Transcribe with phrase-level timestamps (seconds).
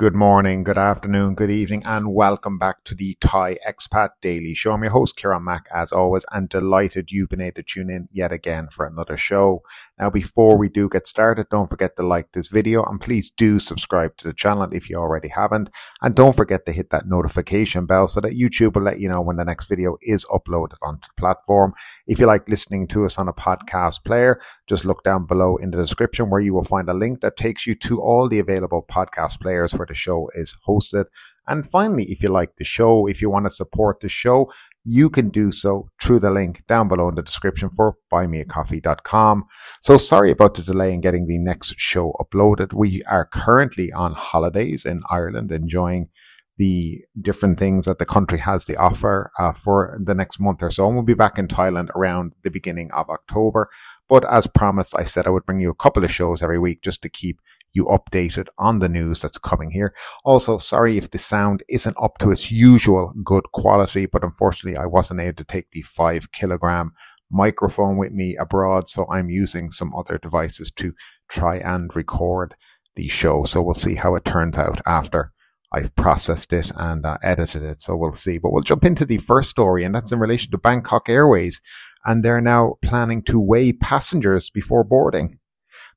[0.00, 4.72] Good morning, good afternoon, good evening, and welcome back to the Thai Expat Daily Show.
[4.72, 8.08] I'm your host, Kieran Mack, as always, and delighted you've been able to tune in
[8.10, 9.62] yet again for another show.
[9.98, 13.58] Now, before we do get started, don't forget to like this video and please do
[13.58, 15.68] subscribe to the channel if you already haven't.
[16.00, 19.20] And don't forget to hit that notification bell so that YouTube will let you know
[19.20, 21.74] when the next video is uploaded onto the platform.
[22.06, 25.72] If you like listening to us on a podcast player, just look down below in
[25.72, 28.86] the description where you will find a link that takes you to all the available
[28.90, 31.04] podcast players where the show is hosted.
[31.46, 34.50] And finally, if you like the show, if you want to support the show,
[34.84, 39.44] you can do so through the link down below in the description for buymeacoffee.com.
[39.82, 42.72] So sorry about the delay in getting the next show uploaded.
[42.72, 46.08] We are currently on holidays in Ireland, enjoying
[46.56, 50.70] the different things that the country has to offer uh, for the next month or
[50.70, 50.86] so.
[50.86, 53.70] And we'll be back in Thailand around the beginning of October.
[54.08, 56.82] But as promised, I said I would bring you a couple of shows every week
[56.82, 57.40] just to keep
[57.72, 59.94] you updated on the news that's coming here.
[60.24, 64.86] Also, sorry if the sound isn't up to its usual good quality, but unfortunately I
[64.86, 66.92] wasn't able to take the five kilogram
[67.30, 68.88] microphone with me abroad.
[68.88, 70.92] So I'm using some other devices to
[71.28, 72.56] try and record
[72.96, 73.44] the show.
[73.44, 75.32] So we'll see how it turns out after
[75.72, 77.80] I've processed it and uh, edited it.
[77.80, 78.38] So we'll see.
[78.38, 81.60] But we'll jump into the first story, and that's in relation to Bangkok Airways.
[82.04, 85.38] And they're now planning to weigh passengers before boarding.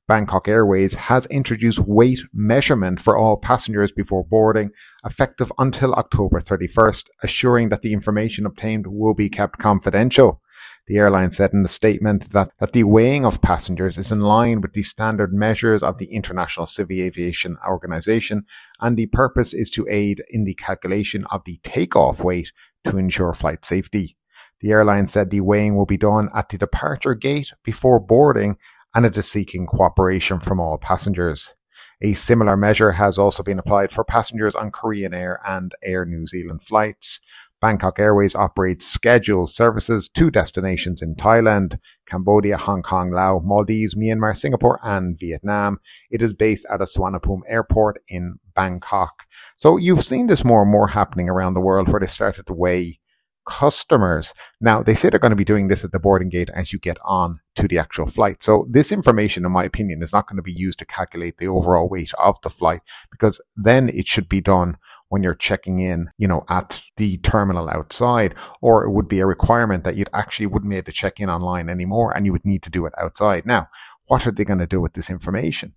[0.06, 4.70] Bangkok Airways has introduced weight measurement for all passengers before boarding,
[5.04, 10.42] effective until October 31st, assuring that the information obtained will be kept confidential.
[10.86, 14.60] The airline said in a statement that, that the weighing of passengers is in line
[14.60, 18.44] with the standard measures of the International Civil Aviation Organization,
[18.80, 22.52] and the purpose is to aid in the calculation of the takeoff weight
[22.84, 24.18] to ensure flight safety.
[24.60, 28.56] The airline said the weighing will be done at the departure gate before boarding
[28.94, 31.54] and it is seeking cooperation from all passengers.
[32.02, 36.26] A similar measure has also been applied for passengers on Korean Air and Air New
[36.26, 37.20] Zealand flights.
[37.60, 44.36] Bangkok Airways operates scheduled services to destinations in Thailand, Cambodia, Hong Kong, Laos, Maldives, Myanmar,
[44.36, 45.78] Singapore, and Vietnam.
[46.10, 49.24] It is based at a Suvarnabhumi airport in Bangkok.
[49.56, 52.52] So you've seen this more and more happening around the world where they started to
[52.52, 53.00] weigh
[53.46, 54.32] customers.
[54.60, 56.78] Now, they say they're going to be doing this at the boarding gate as you
[56.78, 58.42] get on to the actual flight.
[58.42, 61.48] So this information, in my opinion, is not going to be used to calculate the
[61.48, 64.76] overall weight of the flight because then it should be done
[65.08, 69.26] when you're checking in, you know, at the terminal outside, or it would be a
[69.26, 72.44] requirement that you'd actually wouldn't be able to check in online anymore and you would
[72.44, 73.46] need to do it outside.
[73.46, 73.68] Now,
[74.06, 75.74] what are they going to do with this information?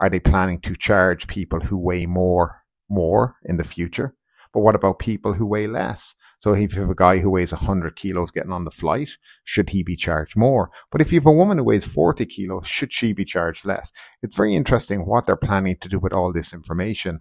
[0.00, 4.14] Are they planning to charge people who weigh more, more in the future?
[4.52, 6.14] But what about people who weigh less?
[6.38, 9.10] So if you have a guy who weighs 100 kilos getting on the flight,
[9.44, 10.70] should he be charged more?
[10.90, 13.90] But if you have a woman who weighs 40 kilos, should she be charged less?
[14.22, 17.20] It's very interesting what they're planning to do with all this information.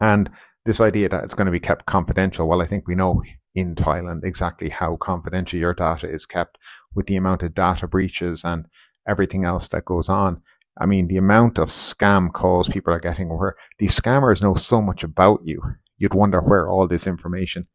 [0.00, 0.30] And
[0.64, 2.48] this idea that it's going to be kept confidential.
[2.48, 3.22] Well, I think we know
[3.54, 6.56] in Thailand exactly how confidential your data is kept
[6.94, 8.66] with the amount of data breaches and
[9.08, 10.40] everything else that goes on.
[10.78, 14.80] I mean, the amount of scam calls people are getting where these scammers know so
[14.80, 15.60] much about you.
[15.98, 17.66] You'd wonder where all this information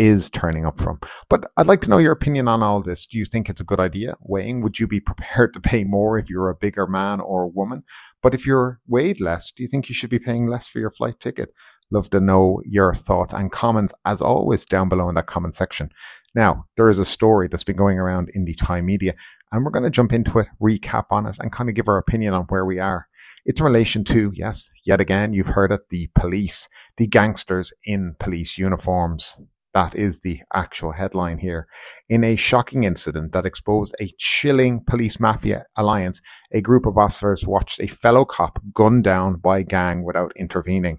[0.00, 0.98] is turning up from.
[1.28, 3.04] But I'd like to know your opinion on all this.
[3.04, 4.62] Do you think it's a good idea weighing?
[4.62, 7.82] Would you be prepared to pay more if you're a bigger man or a woman?
[8.22, 10.90] But if you're weighed less, do you think you should be paying less for your
[10.90, 11.52] flight ticket?
[11.90, 15.90] Love to know your thoughts and comments as always down below in that comment section.
[16.34, 19.14] Now, there is a story that's been going around in the Thai media
[19.52, 21.98] and we're going to jump into it, recap on it and kind of give our
[21.98, 23.06] opinion on where we are.
[23.44, 28.16] It's in relation to, yes, yet again, you've heard it, the police, the gangsters in
[28.18, 29.36] police uniforms.
[29.72, 31.68] That is the actual headline here.
[32.08, 36.20] In a shocking incident that exposed a chilling police mafia alliance,
[36.52, 40.98] a group of officers watched a fellow cop gunned down by a gang without intervening.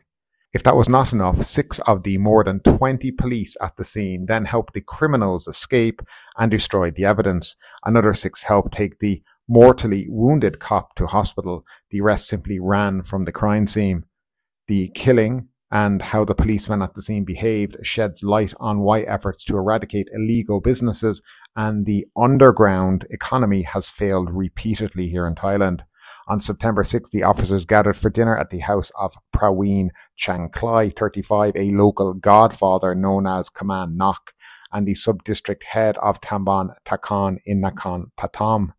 [0.53, 4.25] If that was not enough, six of the more than 20 police at the scene
[4.25, 6.01] then helped the criminals escape
[6.37, 7.55] and destroyed the evidence.
[7.85, 11.65] Another six helped take the mortally wounded cop to hospital.
[11.89, 14.05] The rest simply ran from the crime scene.
[14.67, 19.43] The killing and how the policemen at the scene behaved sheds light on why efforts
[19.45, 21.21] to eradicate illegal businesses
[21.55, 25.81] and the underground economy has failed repeatedly here in Thailand.
[26.27, 29.89] On September 6, the officers gathered for dinner at the house of Praveen
[30.19, 34.33] Changklai, 35, a local godfather known as Kamnan Nok,
[34.71, 38.73] and the sub-district head of Tambon Takan in Nakhon Pathom.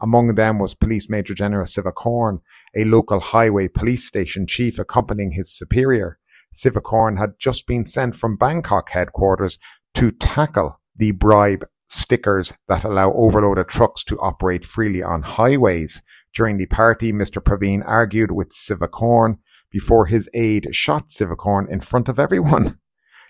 [0.00, 2.40] Among them was Police Major General Sivakorn,
[2.74, 6.18] a local highway police station chief accompanying his superior.
[6.54, 9.58] Sivakorn had just been sent from Bangkok headquarters
[9.94, 16.02] to tackle the bribe stickers that allow overloaded trucks to operate freely on highways.
[16.32, 17.42] During the party, Mr.
[17.42, 19.38] Praveen argued with Sivakorn
[19.70, 22.78] before his aide shot Sivakorn in front of everyone.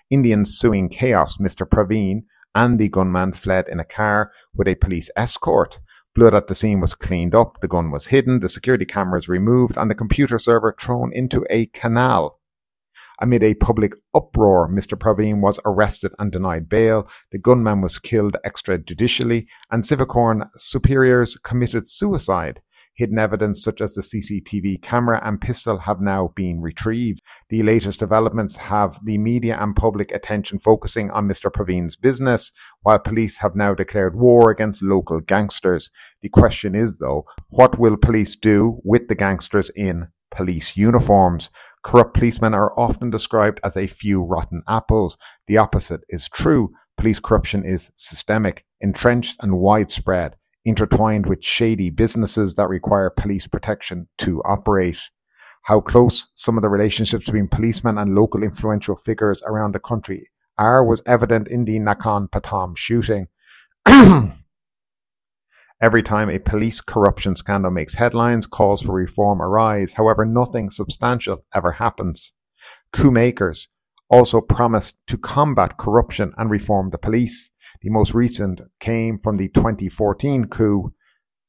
[0.09, 1.67] Indians suing chaos, Mr.
[1.67, 2.23] Praveen
[2.53, 5.79] and the gunman fled in a car with a police escort.
[6.13, 9.77] Blood at the scene was cleaned up, the gun was hidden, the security cameras removed,
[9.77, 12.40] and the computer server thrown into a canal.
[13.21, 14.97] Amid a public uproar, Mr.
[14.97, 17.07] Praveen was arrested and denied bail.
[17.31, 22.61] The gunman was killed extrajudicially, and Sivakorn superiors committed suicide.
[22.95, 27.21] Hidden evidence such as the CCTV camera and pistol have now been retrieved.
[27.49, 31.51] The latest developments have the media and public attention focusing on Mr.
[31.51, 32.51] Praveen's business,
[32.81, 35.91] while police have now declared war against local gangsters.
[36.21, 41.51] The question is, though, what will police do with the gangsters in police uniforms?
[41.83, 45.17] Corrupt policemen are often described as a few rotten apples.
[45.47, 46.71] The opposite is true.
[46.97, 50.35] Police corruption is systemic, entrenched, and widespread
[50.65, 54.99] intertwined with shady businesses that require police protection to operate.
[55.63, 60.29] How close some of the relationships between policemen and local influential figures around the country
[60.57, 63.27] are was evident in the Nakhon Pathom shooting.
[65.81, 69.93] Every time a police corruption scandal makes headlines, calls for reform arise.
[69.93, 72.33] However, nothing substantial ever happens.
[72.93, 73.67] Coup makers
[74.07, 77.51] also promised to combat corruption and reform the police.
[77.81, 80.93] The most recent came from the 2014 coup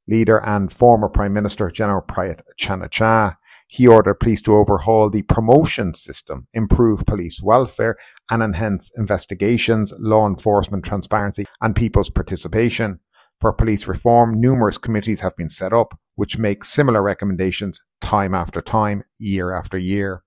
[0.08, 3.36] leader and former Prime Minister General Prayut Chan-o-cha.
[3.68, 7.96] He ordered police to overhaul the promotion system, improve police welfare,
[8.30, 13.00] and enhance investigations, law enforcement transparency, and people's participation.
[13.42, 18.62] For police reform, numerous committees have been set up, which make similar recommendations time after
[18.62, 20.22] time, year after year.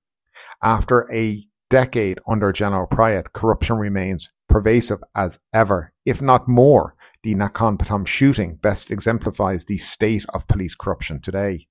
[0.61, 6.93] After a decade under General Prayut, corruption remains pervasive as ever, if not more.
[7.23, 11.67] The Nakhon Pathom shooting best exemplifies the state of police corruption today.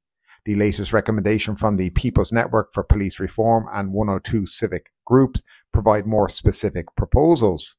[0.46, 5.42] The latest recommendation from the People's Network for Police Reform and 102 civic groups
[5.74, 7.76] provide more specific proposals.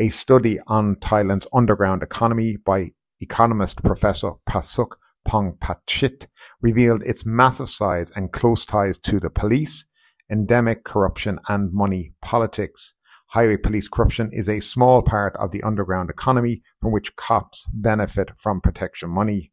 [0.00, 2.90] A study on Thailand's underground economy by
[3.24, 4.92] economist Professor Pasuk
[5.26, 6.26] Phongpaichit
[6.60, 9.86] revealed its massive size and close ties to the police,
[10.30, 12.94] endemic corruption and money politics.
[13.28, 18.28] Highway police corruption is a small part of the underground economy from which cops benefit
[18.38, 19.50] from protection money.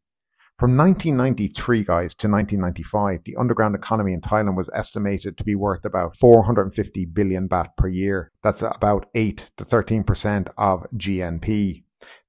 [0.62, 5.86] From 1993, guys, to 1995, the underground economy in Thailand was estimated to be worth
[5.86, 8.32] about 450 billion baht per year.
[8.44, 11.84] That's about 8 to 13% of GNP.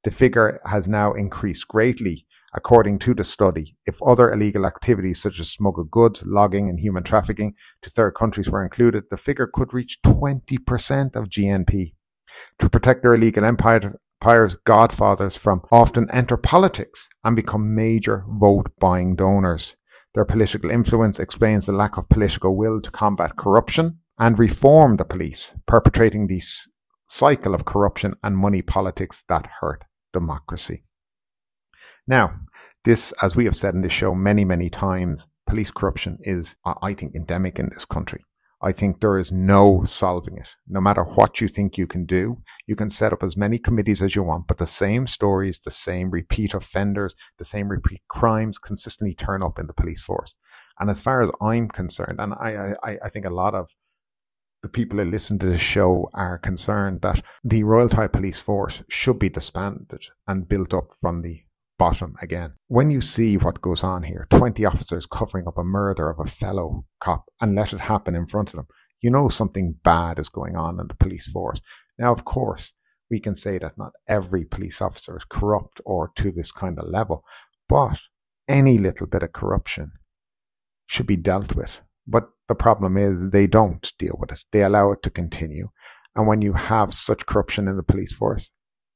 [0.05, 5.41] The figure has now increased greatly According to the study, if other illegal activities such
[5.41, 9.73] as smuggled goods, logging, and human trafficking to third countries were included, the figure could
[9.73, 11.95] reach 20% of GNP.
[12.59, 19.17] To protect their illegal empires, godfathers from often enter politics and become major vote buying
[19.17, 19.77] donors.
[20.15, 25.07] Their political influence explains the lack of political will to combat corruption and reform the
[25.07, 26.69] police, perpetrating this
[27.09, 30.85] cycle of corruption and money politics that hurt democracy.
[32.07, 32.33] Now,
[32.85, 36.95] this, as we have said in this show many, many times, police corruption is, I
[36.95, 38.25] think, endemic in this country.
[38.65, 40.49] I think there is no solving it.
[40.69, 44.03] No matter what you think you can do, you can set up as many committees
[44.03, 48.59] as you want, but the same stories, the same repeat offenders, the same repeat crimes
[48.59, 50.37] consistently turn up in the police force.
[50.79, 53.75] And as far as I'm concerned, and I, I, I think a lot of
[54.63, 58.83] the people who listen to this show are concerned that the Royal Thai Police Force
[58.89, 61.43] should be disbanded and built up from the
[61.79, 62.53] bottom again.
[62.69, 66.31] When you see what goes on here, 20 officers covering up a murder of a
[66.31, 68.67] fellow cop and let it happen in front of them,
[69.01, 71.61] you know something bad is going on in the police force.
[71.99, 72.73] Now, of course,
[73.11, 76.87] we can say that not every police officer is corrupt or to this kind of
[76.87, 77.25] level,
[77.69, 77.99] but
[78.47, 79.93] any little bit of corruption
[80.87, 81.81] should be dealt with.
[82.07, 84.41] But the problem is they don't deal with it.
[84.53, 85.69] They allow it to continue.
[86.15, 88.51] And when you have such corruption in the police force,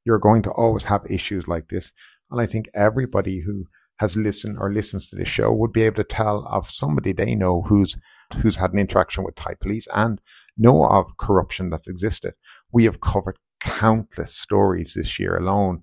[0.04, 1.92] you're going to always have issues like this
[2.30, 3.66] and I think everybody who
[3.98, 7.34] has listened or listens to this show would be able to tell of somebody they
[7.34, 7.96] know who's
[8.42, 10.20] who's had an interaction with Thai police and
[10.58, 12.34] know of corruption that's existed.
[12.72, 15.82] We have covered countless stories this year alone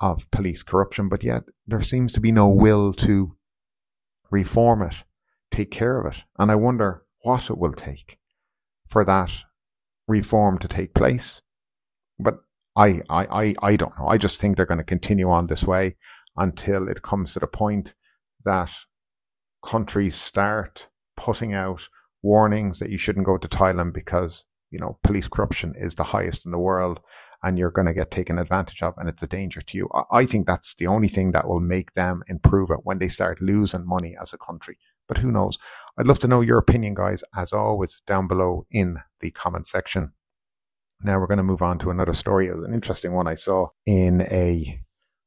[0.00, 3.36] of police corruption, but yet there seems to be no will to
[4.30, 4.94] reform it,
[5.56, 6.22] take care of it.
[6.38, 8.18] And I wonder what it will take
[8.86, 9.32] for that
[10.06, 11.42] reform to take place.
[12.18, 12.38] But
[12.76, 14.08] I, I, I, I don't know.
[14.08, 15.96] I just think they're going to continue on this way
[16.36, 17.94] until it comes to the point
[18.44, 18.70] that
[19.64, 21.88] countries start putting out
[22.22, 26.44] warnings that you shouldn't go to Thailand because, you know, police corruption is the highest
[26.44, 27.00] in the world
[27.42, 29.88] and you're going to get taken advantage of and it's a danger to you.
[30.10, 33.40] I think that's the only thing that will make them improve it when they start
[33.40, 34.76] losing money as a country.
[35.08, 35.58] But who knows?
[35.98, 40.12] I'd love to know your opinion, guys, as always, down below in the comment section.
[41.02, 42.48] Now we're going to move on to another story.
[42.48, 44.80] It was an interesting one I saw in a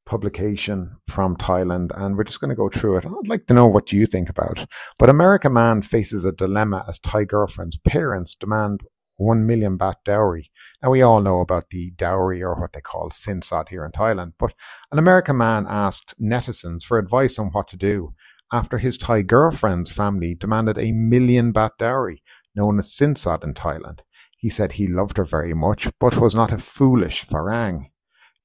[0.05, 3.05] publication from Thailand, and we're just going to go through it.
[3.05, 4.65] I'd like to know what you think about.
[4.97, 8.81] But American man faces a dilemma as Thai girlfriend's parents demand
[9.17, 10.49] 1 million baht dowry.
[10.81, 14.33] Now, we all know about the dowry or what they call sinsod here in Thailand,
[14.39, 14.53] but
[14.91, 18.13] an American man asked netizens for advice on what to do
[18.51, 22.21] after his Thai girlfriend's family demanded a million baht dowry,
[22.55, 23.99] known as sinsod in Thailand.
[24.37, 27.89] He said he loved her very much, but was not a foolish farang.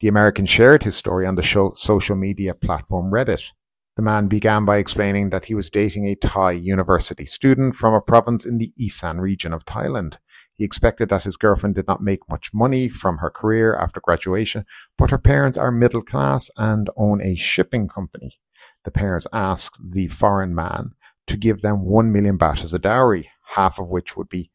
[0.01, 3.53] The American shared his story on the show, social media platform Reddit.
[3.97, 8.01] The man began by explaining that he was dating a Thai university student from a
[8.01, 10.17] province in the Isan region of Thailand.
[10.57, 14.67] He expected that his girlfriend did not make much money from her career after graduation,
[14.99, 18.41] but her parents are middle class and own a shipping company.
[18.85, 20.93] The parents asked the foreign man
[21.27, 24.51] to give them 1 million baht as a dowry, half of which would be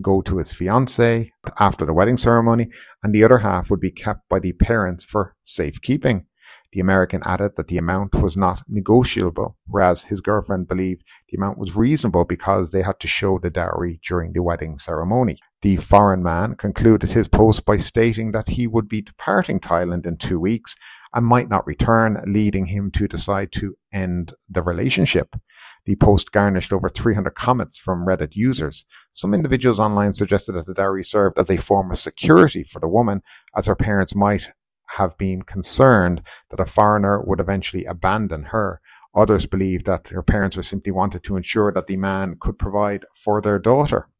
[0.00, 2.68] go to his fiancee after the wedding ceremony,
[3.02, 6.26] and the other half would be kept by the parents for safekeeping.
[6.72, 11.58] The American added that the amount was not negotiable, whereas his girlfriend believed the amount
[11.58, 15.38] was reasonable because they had to show the dowry during the wedding ceremony.
[15.64, 20.18] The foreign man concluded his post by stating that he would be departing Thailand in
[20.18, 20.76] two weeks
[21.14, 25.36] and might not return, leading him to decide to end the relationship.
[25.86, 28.84] The post garnished over 300 comments from Reddit users.
[29.12, 32.86] Some individuals online suggested that the diary served as a form of security for the
[32.86, 33.22] woman,
[33.56, 34.50] as her parents might
[34.98, 38.82] have been concerned that a foreigner would eventually abandon her.
[39.14, 43.06] Others believed that her parents were simply wanted to ensure that the man could provide
[43.14, 44.10] for their daughter.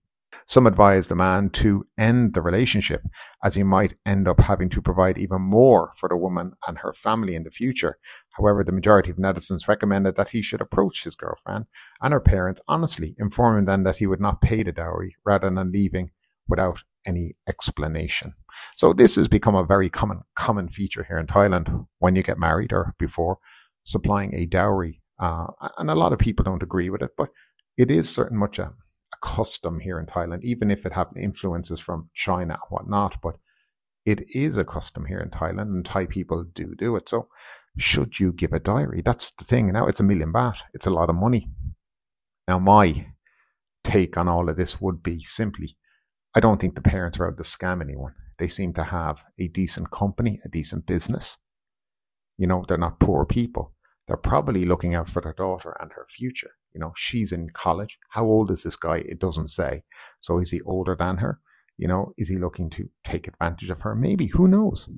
[0.46, 3.02] Some advised the man to end the relationship,
[3.42, 6.92] as he might end up having to provide even more for the woman and her
[6.92, 7.98] family in the future.
[8.36, 11.66] However, the majority of netizens recommended that he should approach his girlfriend
[12.02, 15.72] and her parents honestly, informing them that he would not pay the dowry rather than
[15.72, 16.10] leaving
[16.46, 18.34] without any explanation.
[18.76, 22.38] So this has become a very common common feature here in Thailand when you get
[22.38, 23.38] married or before
[23.84, 25.00] supplying a dowry.
[25.18, 25.46] Uh,
[25.78, 27.28] and a lot of people don't agree with it, but
[27.76, 28.72] it is certain much a
[29.14, 33.21] a custom here in Thailand, even if it had influences from China and whatnot.
[33.23, 33.37] But
[34.04, 37.09] it is a custom here in Thailand, and Thai people do do it.
[37.09, 37.28] So,
[37.78, 39.02] should you give a diary?
[39.04, 39.73] That's the thing.
[39.73, 40.61] Now it's a million baht.
[40.75, 41.47] It's a lot of money.
[42.47, 43.06] Now, my
[43.83, 45.76] take on all of this would be simply,
[46.35, 48.14] I don't think the parents are out to scam anyone.
[48.38, 51.38] They seem to have a decent company, a decent business.
[52.37, 53.75] You know, they're not poor people.
[54.06, 56.52] They're probably looking out for their daughter and her future.
[56.75, 57.99] You know, she's in college.
[58.11, 58.97] How old is this guy?
[58.97, 59.85] It doesn't say.
[60.21, 61.40] So is he older than her?
[61.76, 63.95] You know, is he looking to take advantage of her?
[63.95, 64.26] Maybe.
[64.26, 64.88] Who knows?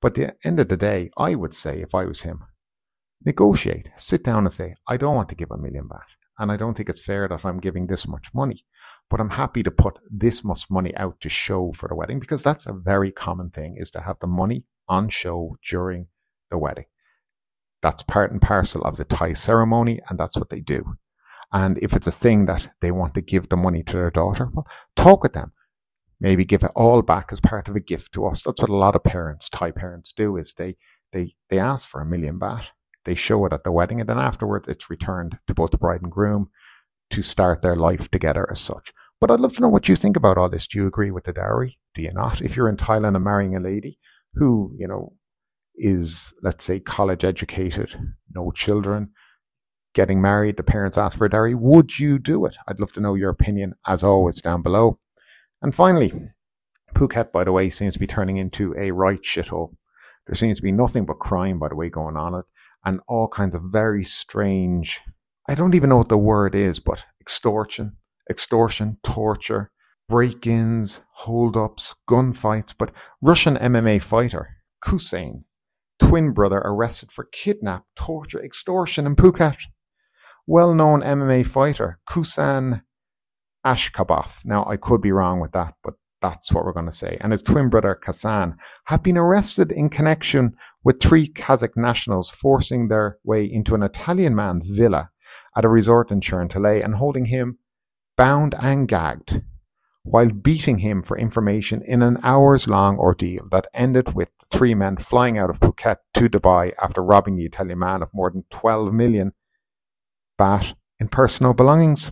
[0.00, 2.44] But at the end of the day, I would say, if I was him,
[3.24, 3.88] negotiate.
[3.96, 6.06] Sit down and say, I don't want to give a million back.
[6.38, 8.66] And I don't think it's fair that I'm giving this much money.
[9.08, 12.42] But I'm happy to put this much money out to show for the wedding because
[12.42, 16.08] that's a very common thing is to have the money on show during
[16.50, 16.86] the wedding.
[17.82, 20.96] That's part and parcel of the Thai ceremony, and that's what they do.
[21.54, 24.50] And if it's a thing that they want to give the money to their daughter,
[24.52, 25.52] well, talk with them.
[26.20, 28.42] Maybe give it all back as part of a gift to us.
[28.42, 30.76] That's what a lot of parents, Thai parents, do is they
[31.12, 32.66] they they ask for a million baht.
[33.04, 36.02] They show it at the wedding, and then afterwards it's returned to both the bride
[36.02, 36.50] and groom
[37.10, 38.92] to start their life together as such.
[39.20, 40.66] But I'd love to know what you think about all this.
[40.66, 41.78] Do you agree with the dowry?
[41.94, 42.42] Do you not?
[42.42, 43.98] If you're in Thailand and marrying a lady
[44.34, 45.12] who, you know,
[45.76, 47.94] is, let's say, college educated,
[48.34, 49.10] no children,
[49.94, 51.54] getting married, the parents ask for a dowry.
[51.54, 52.56] Would you do it?
[52.68, 54.98] I'd love to know your opinion, as always, down below.
[55.62, 56.12] And finally,
[56.94, 59.74] Phuket, by the way, seems to be turning into a right shithole.
[60.26, 62.44] There seems to be nothing but crime, by the way, going on it,
[62.84, 65.00] and all kinds of very strange.
[65.48, 67.96] I don't even know what the word is, but extortion,
[68.30, 69.70] extortion, torture,
[70.08, 72.74] break-ins, hold-ups, gunfights.
[72.76, 75.44] But Russian MMA fighter Khusein,
[75.98, 79.62] twin brother, arrested for kidnap, torture, extortion in Phuket
[80.46, 82.82] well known MMA fighter, Kusan
[83.64, 84.44] Ashkabov.
[84.44, 87.18] Now, I could be wrong with that, but that's what we're going to say.
[87.20, 92.88] And his twin brother, Khasan, have been arrested in connection with three Kazakh nationals forcing
[92.88, 95.10] their way into an Italian man's villa
[95.56, 97.58] at a resort in Choeng Thale and holding him
[98.16, 99.42] bound and gagged
[100.02, 104.98] while beating him for information in an hours long ordeal that ended with three men
[104.98, 108.92] flying out of Phuket to Dubai after robbing the Italian man of more than 12
[108.92, 109.32] million
[110.38, 112.10] baht in personal belongings.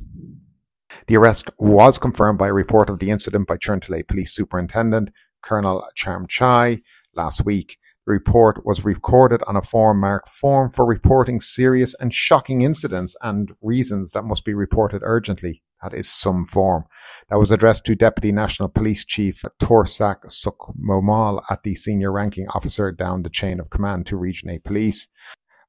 [1.07, 5.11] The arrest was confirmed by a report of the incident by Choeng Thale Police Superintendent
[5.43, 6.83] Colonel Charm Chai
[7.15, 7.79] last week.
[8.07, 13.15] The report was recorded on a form marked Form for Reporting Serious and Shocking Incidents
[13.23, 15.63] and Reasons that Must Be Reported Urgently.
[15.83, 16.85] That is some form.
[17.29, 22.93] That was addressed to Deputy National Police Chief Torsak Sukvimol at the senior ranking officer
[22.93, 25.09] down the chain of command to Region 8 Police.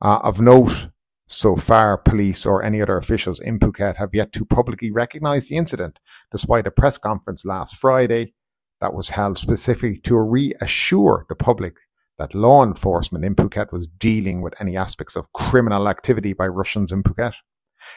[0.01, 0.88] Uh, of note,
[1.34, 5.58] so far, police or any other officials in Phuket have yet to publicly recognise the
[5.58, 6.00] incident,
[6.32, 8.34] despite a press conference last Friday
[8.80, 11.78] that was held specifically to reassure the public
[12.20, 16.92] that law enforcement in Phuket was dealing with any aspects of criminal activity by Russians
[16.92, 17.36] in Phuket.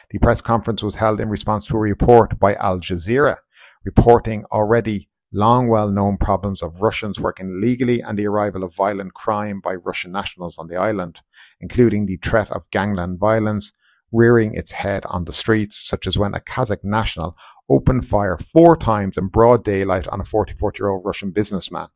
[0.09, 3.37] The press conference was held in response to a report by Al Jazeera
[3.85, 9.13] reporting already long well known problems of Russians working illegally and the arrival of violent
[9.13, 11.21] crime by Russian nationals on the island,
[11.59, 13.73] including the threat of gangland violence
[14.11, 17.35] rearing its head on the streets, such as when a Kazakh national
[17.69, 21.89] opened fire four times in broad daylight on a 44 year old Russian businessman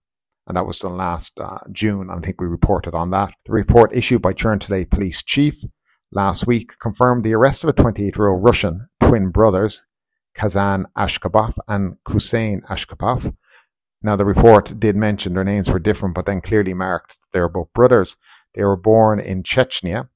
[0.48, 2.10] and that was done last uh, June.
[2.10, 3.34] I think we reported on that.
[3.46, 5.64] The report issued by Choeng Thale police chief
[6.12, 9.84] last week confirmed the arrest of a 28 year old Russian twin brothers,
[10.36, 13.36] Khasan Ashkabov and Hussein Ashkabov.
[14.04, 17.50] Now, the report did mention their names were different, but then clearly marked they were
[17.50, 18.18] both brothers.
[18.56, 20.10] They were born in Chechnya.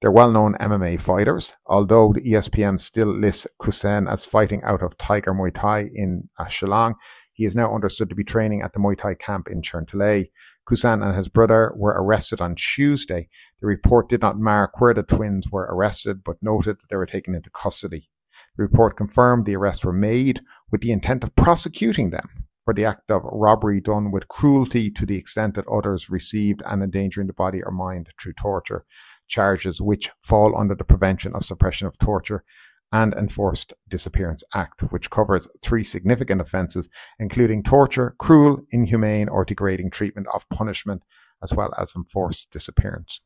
[0.00, 4.96] They're well known MMA fighters, although the ESPN still lists Khusein as fighting out of
[4.98, 6.94] Tiger Muay Thai in uh, Chalong.
[7.32, 10.24] He is now understood to be training at the Muay Thai camp in Choeng Thale.
[10.66, 13.28] Kusan and his brother were arrested on Tuesday.
[13.60, 17.06] The report did not mark where the twins were arrested, but noted that they were
[17.06, 18.10] taken into custody.
[18.56, 22.28] The report confirmed the arrests were made with the intent of prosecuting them
[22.64, 26.82] for the act of robbery done with cruelty to the extent that others received and
[26.82, 28.84] endangering the body or mind through torture,
[29.28, 32.44] charges which fall under the Prevention of Suppression of Torture
[32.92, 39.90] and Enforced Disappearance Act, which covers three significant offences, including torture, cruel, inhumane, or degrading
[39.90, 41.02] treatment of punishment,
[41.42, 43.20] as well as enforced disappearance.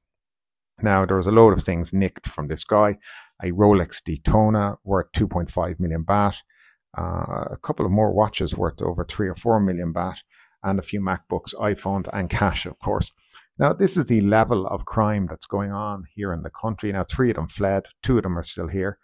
[0.83, 2.99] Now, there was a load of things nicked from this guy
[3.43, 6.37] a Rolex Daytona worth 2.5 million baht,
[6.97, 10.19] uh, a couple of more watches worth over 3 or 4 million baht,
[10.63, 13.13] and a few MacBooks, iPhones, and cash, of course.
[13.59, 16.93] Now, this is the level of crime that's going on here in the country.
[16.93, 18.99] Now, three of them fled, two of them are still here.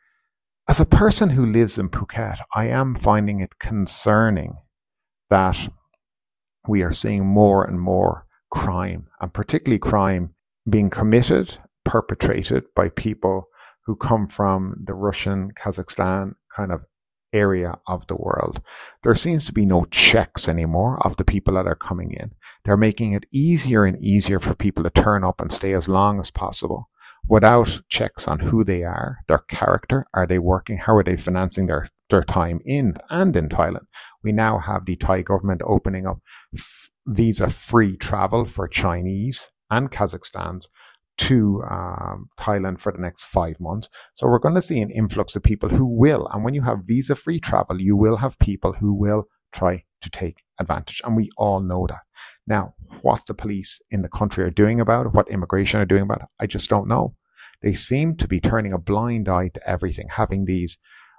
[0.69, 4.57] As a person who lives in Phuket, I am finding it concerning
[5.31, 5.69] that
[6.67, 10.35] we are seeing more and more crime, and particularly crime
[10.69, 13.49] being committed, perpetrated by people
[13.87, 16.85] who come from the Russian, Kazakhstan kind of
[17.33, 18.61] area of the world.
[19.03, 22.33] There seems to be no checks anymore of the people that are coming in.
[22.64, 26.18] They're making it easier and easier for people to turn up and stay as long
[26.18, 26.88] as possible
[27.29, 31.66] without checks on who they are, their character, are they working, how are they financing
[31.66, 33.87] their, their time in and in Thailand.
[34.22, 36.18] We now have the Thai government opening up
[36.55, 40.68] f- visa free travel for Chinese and Kazakhstans
[41.19, 43.89] to um, Thailand for the next five months.
[44.15, 46.85] So we're going to see an influx of people who will, and when you have
[46.85, 51.01] visa free travel, you will have people who will try to take advantage.
[51.05, 52.03] And we all know that.
[52.47, 56.03] Now, what the police in the country are doing about it, what immigration are doing
[56.03, 57.15] about it, I just don't know.
[57.63, 60.79] They seem to be turning a blind eye to everything, having these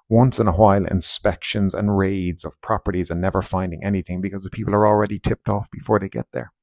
[0.09, 4.49] once in a while inspections and raids of properties and never finding anything because the
[4.49, 6.53] people are already tipped off before they get there.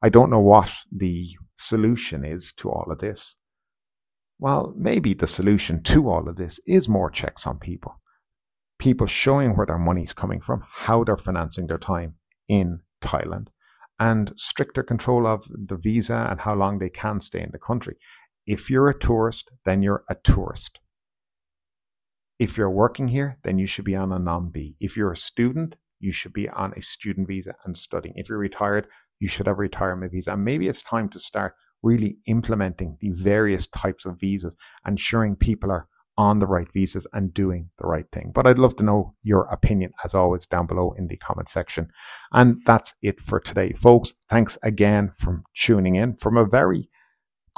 [0.00, 3.36] I don't know what the solution is to all of this.
[4.38, 8.00] Well, maybe the solution to all of this is more checks on people
[8.78, 12.14] people showing where their money's coming from, how they're financing their time
[12.48, 13.48] in Thailand,
[13.98, 17.96] and stricter control of the visa and how long they can stay in the country.
[18.46, 20.78] If you're a tourist, then you're a tourist.
[22.38, 24.76] If you're working here, then you should be on a non B.
[24.78, 28.14] If you're a student, you should be on a student visa and studying.
[28.16, 28.86] If you're retired,
[29.18, 30.32] you should have retirement visa.
[30.32, 35.70] And maybe it's time to start really implementing the various types of visas, ensuring people
[35.70, 38.32] are on the right visas and doing the right thing.
[38.34, 41.90] But I'd love to know your opinion as always down below in the comment section.
[42.32, 44.14] And that's it for today, folks.
[44.28, 46.90] Thanks again for tuning in from a very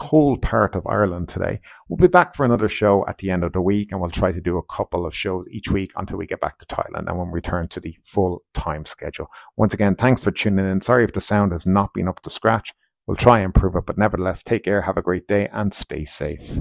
[0.01, 1.61] cold part of Ireland today.
[1.89, 4.33] We'll be back for another show at the end of the week and we'll try
[4.33, 7.19] to do a couple of shows each week until we get back to Thailand and
[7.19, 9.31] when we return to the full time schedule.
[9.57, 10.81] Once again, thanks for tuning in.
[10.81, 12.73] Sorry if the sound has not been up to scratch.
[13.07, 16.05] We'll try and improve it, but nevertheless, take care, have a great day and stay
[16.05, 16.61] safe.